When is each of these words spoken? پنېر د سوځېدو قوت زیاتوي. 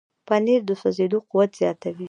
پنېر 0.27 0.61
د 0.69 0.71
سوځېدو 0.81 1.17
قوت 1.29 1.51
زیاتوي. 1.61 1.99